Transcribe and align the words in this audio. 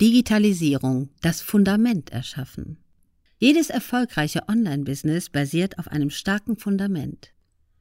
Digitalisierung, 0.00 1.08
das 1.22 1.40
Fundament 1.40 2.10
erschaffen. 2.10 2.78
Jedes 3.38 3.68
erfolgreiche 3.68 4.48
Online-Business 4.48 5.28
basiert 5.28 5.78
auf 5.80 5.88
einem 5.88 6.10
starken 6.10 6.56
Fundament. 6.56 7.32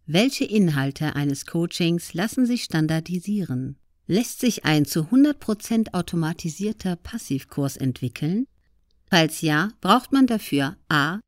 Welche 0.08 0.46
Inhalte 0.46 1.16
eines 1.16 1.46
Coachings 1.46 2.16
lassen 2.16 2.48
sich 2.48 2.64
standardisieren? 2.64 3.78
Lässt 4.08 4.40
sich 4.40 4.66
ein 4.66 4.86
zu 4.86 5.02
100% 5.02 5.94
automatisierter 5.94 6.96
Passivkurs 6.96 7.78
entwickeln? 7.78 8.48
Falls 9.12 9.42
ja, 9.42 9.70
braucht 9.80 10.12
man 10.12 10.26
dafür 10.26 10.76
a. 10.90 11.20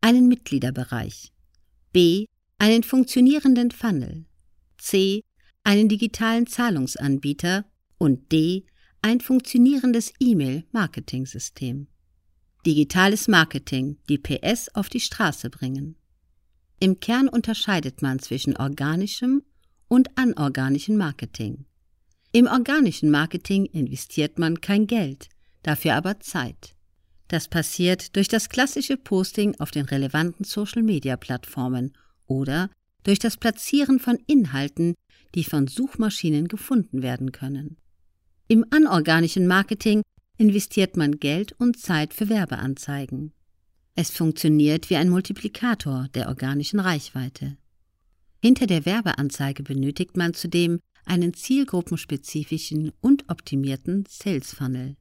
einen 0.00 0.26
Mitgliederbereich, 0.26 1.32
b. 1.92 2.24
einen 2.56 2.82
funktionierenden 2.82 3.72
Funnel, 3.72 4.24
c. 4.78 5.22
einen 5.64 5.90
digitalen 5.90 6.46
Zahlungsanbieter 6.46 7.66
und 7.98 8.32
d. 8.32 8.64
ein 9.02 9.20
funktionierendes 9.20 10.12
E-Mail-Marketing-System. 10.20 11.86
Digitales 12.66 13.28
Marketing, 13.28 13.96
die 14.08 14.18
PS 14.18 14.68
auf 14.74 14.88
die 14.88 15.00
Straße 15.00 15.48
bringen. 15.48 15.96
Im 16.78 17.00
Kern 17.00 17.28
unterscheidet 17.28 18.02
man 18.02 18.18
zwischen 18.18 18.56
organischem 18.56 19.42
und 19.88 20.16
anorganischem 20.18 20.96
Marketing. 20.96 21.64
Im 22.32 22.46
organischen 22.46 23.10
Marketing 23.10 23.64
investiert 23.66 24.38
man 24.38 24.60
kein 24.60 24.86
Geld, 24.86 25.28
dafür 25.62 25.94
aber 25.94 26.20
Zeit. 26.20 26.76
Das 27.28 27.48
passiert 27.48 28.16
durch 28.16 28.28
das 28.28 28.48
klassische 28.48 28.96
Posting 28.96 29.58
auf 29.60 29.70
den 29.70 29.86
relevanten 29.86 30.44
Social-Media-Plattformen 30.44 31.92
oder 32.26 32.70
durch 33.04 33.18
das 33.18 33.36
Platzieren 33.36 33.98
von 33.98 34.18
Inhalten, 34.26 34.94
die 35.34 35.44
von 35.44 35.66
Suchmaschinen 35.66 36.48
gefunden 36.48 37.02
werden 37.02 37.32
können. 37.32 37.78
Im 38.52 38.66
anorganischen 38.70 39.46
Marketing 39.46 40.02
investiert 40.36 40.96
man 40.96 41.20
Geld 41.20 41.52
und 41.60 41.78
Zeit 41.78 42.12
für 42.12 42.28
Werbeanzeigen. 42.28 43.32
Es 43.94 44.10
funktioniert 44.10 44.90
wie 44.90 44.96
ein 44.96 45.08
Multiplikator 45.08 46.08
der 46.16 46.26
organischen 46.26 46.80
Reichweite. 46.80 47.58
Hinter 48.42 48.66
der 48.66 48.84
Werbeanzeige 48.84 49.62
benötigt 49.62 50.16
man 50.16 50.34
zudem 50.34 50.80
einen 51.04 51.32
zielgruppenspezifischen 51.32 52.90
und 53.00 53.30
optimierten 53.30 54.04
Sales 54.08 54.52
Funnel. 54.52 54.96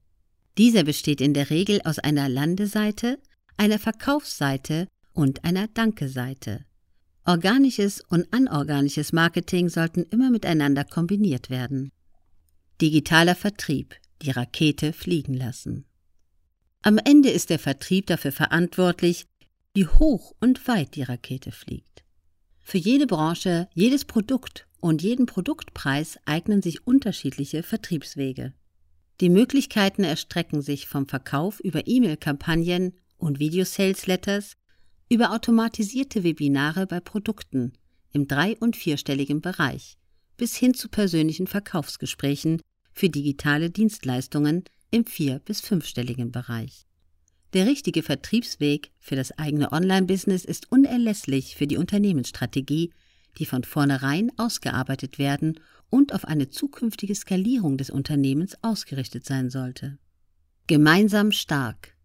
Dieser 0.60 0.84
besteht 0.84 1.20
in 1.20 1.34
der 1.34 1.50
Regel 1.50 1.82
aus 1.86 1.98
einer 1.98 2.30
Landeseite, 2.30 3.18
einer 3.58 3.80
Verkaufsseite 3.80 4.88
und 5.14 5.44
einer 5.44 5.68
Danke-Seite. 5.70 6.66
Organisches 7.26 8.04
und 8.10 8.32
anorganisches 8.32 9.12
Marketing 9.12 9.70
sollten 9.70 10.04
immer 10.04 10.30
miteinander 10.30 10.84
kombiniert 10.84 11.50
werden. 11.50 11.92
Digitaler 12.82 13.36
Vertrieb, 13.36 13.98
die 14.22 14.32
Rakete 14.32 14.94
fliegen 14.94 15.34
lassen. 15.34 15.84
Am 16.82 16.98
Ende 16.98 17.30
ist 17.30 17.50
der 17.50 17.60
Vertrieb 17.60 18.08
dafür 18.08 18.32
verantwortlich, 18.32 19.26
wie 19.74 19.86
hoch 19.86 20.34
und 20.40 20.66
weit 20.70 20.96
die 20.96 21.04
Rakete 21.04 21.52
fliegt. 21.52 22.06
Für 22.62 22.78
jede 22.78 23.06
Branche, 23.06 23.68
jedes 23.74 24.06
Produkt 24.06 24.66
und 24.80 25.02
jeden 25.02 25.26
Produktpreis 25.26 26.20
eignen 26.24 26.62
sich 26.62 26.88
unterschiedliche 26.88 27.64
Vertriebswege. 27.64 28.54
Die 29.20 29.30
Möglichkeiten 29.30 30.06
erstrecken 30.06 30.62
sich 30.62 30.88
vom 30.88 31.06
Verkauf 31.06 31.60
über 31.60 31.86
E-Mail-Kampagnen 31.86 32.94
und 33.18 33.40
Video-Sales-Letters 33.40 34.54
über 35.10 35.34
automatisierte 35.34 36.24
Webinare 36.24 36.88
bei 36.88 37.02
Produkten 37.02 37.74
im 38.14 38.30
drei- 38.30 38.56
und 38.58 38.78
vierstelligen 38.78 39.42
Bereich 39.42 39.98
bis 40.40 40.56
hin 40.56 40.74
zu 40.74 40.90
persönlichen 40.90 41.46
Verkaufsgesprächen 41.46 42.62
für 43.00 43.10
digitale 43.10 43.70
Dienstleistungen 43.70 44.64
im 44.92 45.06
vier- 45.06 45.40
bis 45.40 45.62
fünfstelligen 45.62 46.32
Bereich. 46.32 46.86
Der 47.54 47.66
richtige 47.66 48.04
Vertriebsweg 48.04 48.92
für 49.00 49.16
das 49.16 49.38
eigene 49.38 49.72
Online-Business 49.72 50.46
ist 50.46 50.72
unerlässlich 50.72 51.56
für 51.56 51.66
die 51.66 51.78
Unternehmensstrategie 51.78 52.92
die 53.38 53.46
von 53.46 53.64
vornherein 53.64 54.32
ausgearbeitet 54.38 55.20
werden 55.20 55.60
und 55.90 56.14
auf 56.14 56.26
eine 56.26 56.50
zukünftige 56.50 57.16
Skalierung 57.16 57.78
des 57.78 57.90
Unternehmens 57.90 58.58
ausgerichtet 58.62 59.26
sein 59.26 59.50
sollte. 59.50 59.98
Gemeinsam 60.68 61.32
stark. 61.32 61.96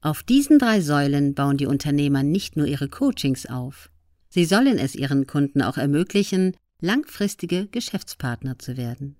Auf 0.00 0.22
diesen 0.22 0.58
drei 0.58 0.80
Säulen 0.80 1.34
bauen 1.34 1.56
die 1.56 1.66
Unternehmer 1.66 2.22
nicht 2.22 2.56
nur 2.56 2.66
ihre 2.66 2.88
Coachings 2.88 3.46
auf, 3.46 3.90
sie 4.28 4.44
sollen 4.44 4.78
es 4.78 4.94
ihren 4.94 5.26
Kunden 5.26 5.60
auch 5.62 5.76
ermöglichen, 5.76 6.56
langfristige 6.80 7.66
Geschäftspartner 7.66 8.58
zu 8.58 8.76
werden. 8.76 9.16